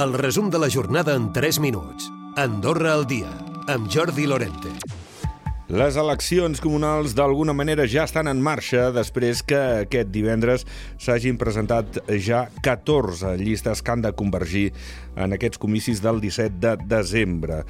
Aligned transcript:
El 0.00 0.14
resum 0.14 0.48
de 0.48 0.58
la 0.58 0.70
jornada 0.70 1.14
en 1.14 1.26
3 1.30 1.58
minuts. 1.60 2.06
Andorra 2.36 2.94
al 2.94 3.06
dia, 3.06 3.28
amb 3.68 3.90
Jordi 3.92 4.24
Lorente. 4.24 4.70
Les 5.70 5.94
eleccions 6.00 6.58
comunals 6.58 7.12
d'alguna 7.14 7.52
manera 7.54 7.84
ja 7.86 8.06
estan 8.08 8.26
en 8.26 8.40
marxa 8.42 8.88
després 8.96 9.44
que 9.46 9.58
aquest 9.84 10.08
divendres 10.10 10.64
s'hagin 10.98 11.36
presentat 11.38 12.00
ja 12.18 12.46
14 12.64 13.36
llistes 13.38 13.84
que 13.84 13.92
han 13.92 14.02
de 14.02 14.10
convergir 14.16 14.72
en 15.20 15.36
aquests 15.36 15.60
comicis 15.62 16.00
del 16.02 16.18
17 16.24 16.58
de 16.64 16.72
desembre. 16.90 17.60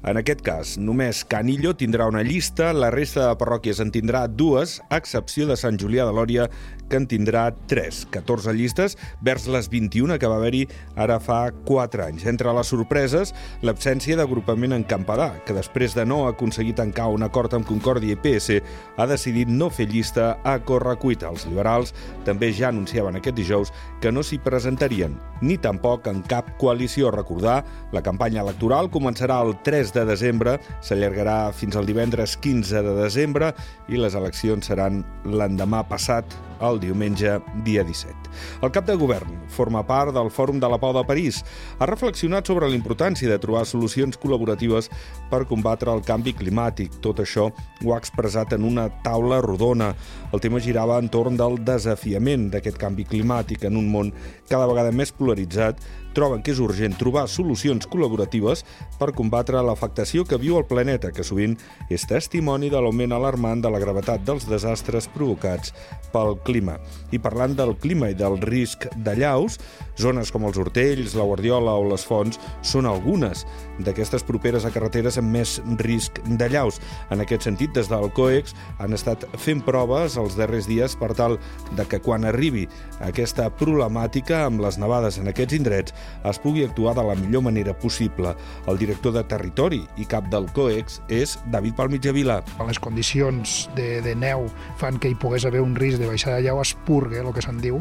En 0.00 0.16
aquest 0.16 0.40
cas, 0.46 0.78
només 0.80 1.20
Canillo 1.28 1.74
tindrà 1.76 2.06
una 2.08 2.22
llista, 2.24 2.70
la 2.72 2.88
resta 2.94 3.26
de 3.26 3.36
parròquies 3.42 3.82
en 3.84 3.90
tindrà 3.92 4.24
dues, 4.30 4.78
a 4.88 4.96
excepció 4.96 5.50
de 5.50 5.58
Sant 5.60 5.76
Julià 5.76 6.06
de 6.08 6.14
Lòria, 6.16 6.48
que 6.90 6.98
en 7.00 7.06
tindrà 7.08 7.46
tres. 7.70 8.02
14 8.10 8.52
llistes 8.58 8.96
vers 9.24 9.46
les 9.48 9.70
21 9.70 10.18
que 10.18 10.28
va 10.28 10.36
haver-hi 10.40 10.66
ara 11.00 11.20
fa 11.22 11.40
4 11.66 12.04
anys. 12.08 12.26
Entre 12.28 12.52
les 12.52 12.72
sorpreses, 12.74 13.32
l'absència 13.62 14.18
d'agrupament 14.18 14.74
en 14.76 14.84
Campadà, 14.84 15.30
que 15.46 15.56
després 15.56 15.94
de 15.96 16.04
no 16.04 16.24
aconseguir 16.28 16.74
tancar 16.80 17.08
un 17.14 17.24
acord 17.26 17.54
amb 17.56 17.68
Concòrdia 17.68 18.18
i 18.18 18.20
PS, 18.20 18.60
ha 18.98 19.06
decidit 19.08 19.48
no 19.48 19.70
fer 19.70 19.88
llista 19.90 20.34
a 20.44 20.58
correcuita. 20.58 21.30
Els 21.30 21.46
liberals 21.48 21.94
també 22.26 22.50
ja 22.52 22.68
anunciaven 22.68 23.16
aquest 23.16 23.38
dijous 23.38 23.72
que 24.02 24.12
no 24.12 24.24
s'hi 24.26 24.40
presentarien, 24.42 25.14
ni 25.40 25.56
tampoc 25.56 26.10
en 26.10 26.24
cap 26.26 26.52
coalició. 26.60 27.14
Recordar, 27.14 27.60
la 27.94 28.02
campanya 28.02 28.42
electoral 28.42 28.90
començarà 28.90 29.40
el 29.44 29.56
3 29.64 29.94
de 29.94 30.06
desembre, 30.08 30.58
s'allargarà 30.82 31.52
fins 31.54 31.78
al 31.78 31.88
divendres 31.88 32.36
15 32.40 32.82
de 32.86 32.94
desembre 33.02 33.54
i 33.88 34.00
les 34.00 34.16
eleccions 34.18 34.66
seran 34.66 35.04
l'endemà 35.24 35.84
passat, 35.88 36.26
el 36.60 36.80
diumenge 36.80 37.38
dia 37.64 37.84
17. 37.84 38.30
El 38.62 38.72
cap 38.74 38.86
de 38.86 38.96
govern 39.00 39.32
forma 39.48 39.82
part 39.86 40.14
del 40.14 40.30
Fòrum 40.30 40.60
de 40.60 40.68
la 40.70 40.78
Pau 40.80 40.92
de 40.96 41.04
París. 41.06 41.40
Ha 41.78 41.88
reflexionat 41.88 42.46
sobre 42.46 42.68
la 42.68 42.76
importància 42.76 43.30
de 43.30 43.38
trobar 43.42 43.64
solucions 43.66 44.18
col·laboratives 44.20 44.90
per 45.30 45.46
combatre 45.50 45.92
el 45.92 46.04
canvi 46.06 46.34
climàtic. 46.36 47.00
Tot 47.04 47.22
això 47.24 47.48
ho 47.50 47.94
ha 47.94 47.98
expressat 48.00 48.54
en 48.56 48.66
una 48.68 48.88
taula 49.04 49.40
rodona. 49.44 49.94
El 50.32 50.40
tema 50.40 50.60
girava 50.60 51.00
entorn 51.00 51.38
del 51.40 51.58
desafiament 51.64 52.50
d'aquest 52.52 52.78
canvi 52.80 53.08
climàtic 53.08 53.66
en 53.68 53.80
un 53.80 53.90
món 53.90 54.12
cada 54.50 54.68
vegada 54.70 54.92
més 54.92 55.12
polaritzat 55.14 55.80
troben 56.14 56.42
que 56.42 56.52
és 56.54 56.60
urgent 56.62 56.96
trobar 56.98 57.26
solucions 57.30 57.86
col·laboratives 57.90 58.64
per 58.98 59.12
combatre 59.16 59.62
l'afectació 59.62 60.24
que 60.26 60.40
viu 60.42 60.58
el 60.58 60.66
planeta, 60.70 61.12
que 61.14 61.24
sovint 61.26 61.56
és 61.90 62.06
testimoni 62.10 62.70
de 62.70 62.80
l'augment 62.82 63.14
alarmant 63.14 63.62
de 63.62 63.70
la 63.70 63.80
gravetat 63.82 64.24
dels 64.26 64.48
desastres 64.50 65.08
provocats 65.14 65.74
pel 66.14 66.36
clima. 66.50 66.76
I 67.14 67.22
parlant 67.22 67.54
del 67.58 67.76
clima 67.78 68.10
i 68.10 68.18
del 68.18 68.38
risc 68.42 68.88
de 69.06 69.14
llaus, 69.18 69.58
zones 70.00 70.32
com 70.34 70.46
els 70.48 70.58
Hortells, 70.58 71.14
la 71.18 71.26
Guardiola 71.28 71.76
o 71.78 71.86
les 71.90 72.04
Fonts 72.06 72.40
són 72.66 72.88
algunes 72.90 73.44
d'aquestes 73.80 74.24
properes 74.26 74.66
a 74.66 74.72
carreteres 74.74 75.18
amb 75.20 75.32
més 75.32 75.58
risc 75.80 76.20
de 76.26 76.48
llaus. 76.50 76.80
En 77.10 77.22
aquest 77.22 77.46
sentit, 77.46 77.72
des 77.76 77.88
del 77.90 78.10
COEX 78.16 78.54
han 78.82 78.96
estat 78.96 79.24
fent 79.40 79.62
proves 79.64 80.18
els 80.20 80.36
darrers 80.38 80.68
dies 80.68 80.96
per 80.98 81.12
tal 81.16 81.38
de 81.78 81.86
que 81.88 82.00
quan 82.02 82.26
arribi 82.28 82.66
aquesta 83.06 83.48
problemàtica 83.60 84.44
amb 84.46 84.64
les 84.64 84.78
nevades 84.80 85.20
en 85.20 85.30
aquests 85.30 85.56
indrets 85.56 85.94
es 86.28 86.40
pugui 86.42 86.64
actuar 86.66 86.96
de 86.98 87.04
la 87.06 87.16
millor 87.18 87.44
manera 87.46 87.76
possible. 87.76 88.34
El 88.68 88.80
director 88.80 89.14
de 89.16 89.24
Territori 89.30 89.82
i 90.00 90.08
cap 90.08 90.28
del 90.32 90.48
COEX 90.56 91.00
és 91.08 91.36
David 91.52 91.78
Palmitjavila. 91.78 92.40
Les 92.66 92.80
condicions 92.82 93.56
de, 93.76 93.88
de 94.04 94.14
neu 94.18 94.46
fan 94.80 94.98
que 95.00 95.12
hi 95.12 95.18
pogués 95.18 95.46
haver 95.48 95.62
un 95.64 95.76
risc 95.78 96.00
de 96.00 96.10
baixada 96.10 96.39
llau 96.44 96.60
es 96.62 96.74
purgue, 96.86 97.20
el 97.20 97.32
que 97.34 97.42
se'n 97.44 97.60
diu, 97.60 97.80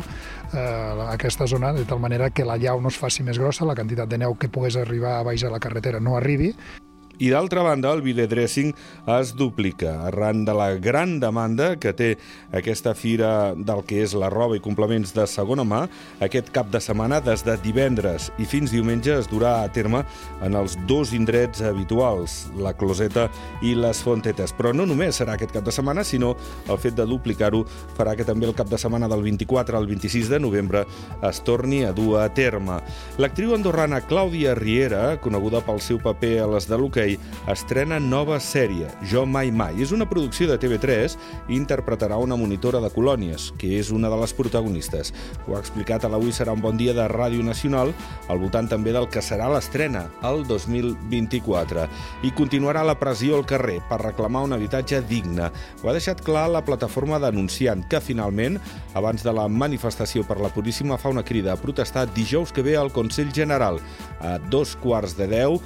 eh, 0.53 1.07
aquesta 1.09 1.47
zona, 1.47 1.73
de 1.73 1.85
tal 1.85 1.99
manera 1.99 2.29
que 2.29 2.45
la 2.45 2.57
llau 2.57 2.81
no 2.81 2.89
es 2.89 2.97
faci 2.97 3.23
més 3.23 3.39
grossa, 3.39 3.65
la 3.65 3.75
quantitat 3.75 4.09
de 4.09 4.19
neu 4.21 4.35
que 4.39 4.49
pogués 4.49 4.77
arribar 4.79 5.17
a 5.17 5.23
baix 5.23 5.43
a 5.43 5.53
la 5.53 5.59
carretera 5.59 5.99
no 5.99 6.17
arribi, 6.17 6.53
i 7.19 7.29
d'altra 7.33 7.61
banda, 7.65 7.91
el 7.91 8.01
Ville 8.01 8.27
Dressing 8.31 8.69
es 9.19 9.33
duplica 9.35 10.05
arran 10.07 10.45
de 10.47 10.53
la 10.55 10.69
gran 10.79 11.17
demanda 11.19 11.73
que 11.75 11.91
té 11.91 12.13
aquesta 12.55 12.93
fira 12.95 13.53
del 13.53 13.81
que 13.83 13.97
és 14.05 14.13
la 14.15 14.29
roba 14.31 14.55
i 14.55 14.61
complements 14.63 15.11
de 15.11 15.25
segona 15.27 15.65
mà. 15.67 15.81
Aquest 16.23 16.53
cap 16.55 16.69
de 16.71 16.79
setmana, 16.79 17.19
des 17.19 17.43
de 17.43 17.57
divendres 17.59 18.29
i 18.39 18.47
fins 18.47 18.71
diumenge, 18.71 19.17
es 19.19 19.27
durà 19.27 19.57
a 19.65 19.71
terme 19.75 20.05
en 20.45 20.55
els 20.55 20.77
dos 20.87 21.11
indrets 21.11 21.59
habituals, 21.59 22.45
la 22.55 22.71
Closeta 22.79 23.27
i 23.67 23.73
les 23.75 23.99
Fontetes. 24.05 24.55
Però 24.55 24.71
no 24.71 24.87
només 24.87 25.19
serà 25.19 25.35
aquest 25.35 25.51
cap 25.57 25.67
de 25.67 25.75
setmana, 25.75 26.07
sinó 26.07 26.35
el 26.69 26.79
fet 26.79 26.95
de 26.95 27.07
duplicar-ho 27.09 27.65
farà 27.97 28.15
que 28.15 28.27
també 28.27 28.47
el 28.47 28.55
cap 28.55 28.71
de 28.71 28.79
setmana 28.79 29.11
del 29.11 29.25
24 29.27 29.75
al 29.75 29.89
26 29.91 30.31
de 30.31 30.39
novembre 30.39 30.85
es 31.27 31.43
torni 31.43 31.83
a 31.83 31.91
dur 31.91 32.21
a 32.23 32.29
terme. 32.31 32.79
L'actriu 33.19 33.57
andorrana 33.57 33.99
Clàudia 34.07 34.55
Riera, 34.55 35.17
coneguda 35.19 35.59
pel 35.67 35.83
seu 35.83 35.99
paper 35.99 36.37
a 36.45 36.49
les 36.55 36.69
de 36.69 36.79
l'hoquei, 36.79 37.08
Disney 37.09 37.39
estrena 37.49 37.97
nova 37.99 38.37
sèrie, 38.39 38.87
Jo 39.09 39.25
Mai 39.25 39.49
Mai. 39.51 39.81
És 39.81 39.91
una 39.91 40.05
producció 40.05 40.45
de 40.49 40.57
TV3 40.61 41.15
i 41.49 41.55
interpretarà 41.57 42.19
una 42.21 42.37
monitora 42.37 42.77
de 42.83 42.91
colònies, 42.93 43.49
que 43.57 43.79
és 43.79 43.89
una 43.89 44.09
de 44.11 44.19
les 44.21 44.33
protagonistes. 44.37 45.09
Ho 45.47 45.55
ha 45.55 45.61
explicat 45.63 46.05
a 46.05 46.11
l'Avui 46.11 46.31
serà 46.35 46.53
un 46.53 46.61
bon 46.61 46.77
dia 46.77 46.93
de 46.93 47.07
Ràdio 47.09 47.41
Nacional, 47.43 47.93
al 48.29 48.41
voltant 48.41 48.69
també 48.69 48.93
del 48.93 49.09
que 49.09 49.23
serà 49.25 49.49
l'estrena, 49.49 50.05
el 50.29 50.45
2024. 50.45 51.87
I 52.23 52.33
continuarà 52.37 52.83
la 52.85 52.99
pressió 52.99 53.39
al 53.39 53.47
carrer 53.49 53.79
per 53.89 54.01
reclamar 54.03 54.45
un 54.45 54.53
habitatge 54.53 55.01
digne. 55.09 55.49
Ho 55.81 55.89
ha 55.89 55.97
deixat 55.97 56.21
clar 56.21 56.47
la 56.53 56.63
plataforma 56.65 57.19
denunciant 57.19 57.87
que 57.89 58.03
finalment, 58.03 58.59
abans 58.93 59.25
de 59.25 59.33
la 59.33 59.47
manifestació 59.49 60.25
per 60.27 60.37
la 60.37 60.53
Puríssima, 60.53 61.01
fa 61.01 61.09
una 61.09 61.25
crida 61.25 61.55
a 61.55 61.59
protestar 61.59 62.05
dijous 62.13 62.53
que 62.53 62.61
ve 62.61 62.77
al 62.77 62.93
Consell 62.93 63.33
General 63.33 63.81
a 64.21 64.37
dos 64.51 64.75
quarts 64.77 65.15
de 65.17 65.25
deu 65.31 65.57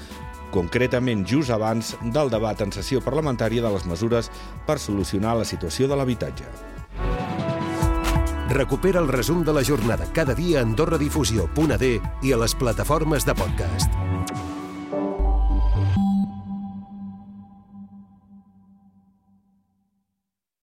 concretament 0.54 1.26
just 1.28 1.52
abans 1.52 1.96
del 2.14 2.30
debat 2.30 2.62
en 2.62 2.72
sessió 2.76 3.02
parlamentària 3.02 3.66
de 3.66 3.74
les 3.74 3.88
mesures 3.90 4.30
per 4.68 4.78
solucionar 4.80 5.36
la 5.40 5.50
situació 5.50 5.90
de 5.90 5.98
l'habitatge. 5.98 6.48
Recupera 8.54 9.02
el 9.02 9.10
resum 9.10 9.42
de 9.44 9.54
la 9.56 9.64
jornada 9.66 10.06
cada 10.14 10.36
dia 10.38 10.60
a 10.60 10.68
AndorraDifusió.d 10.68 11.92
i 12.22 12.34
a 12.34 12.42
les 12.44 12.54
plataformes 12.54 13.26
de 13.26 13.34
podcast. 13.34 14.33